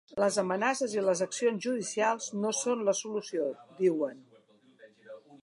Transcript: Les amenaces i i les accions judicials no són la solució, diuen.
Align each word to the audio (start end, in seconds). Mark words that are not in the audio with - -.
Les 0.21 0.37
amenaces 0.41 0.95
i 0.95 0.97
i 1.01 1.03
les 1.07 1.21
accions 1.25 1.61
judicials 1.65 2.31
no 2.47 2.55
són 2.61 2.83
la 2.89 2.97
solució, 3.01 3.47
diuen. 3.83 4.21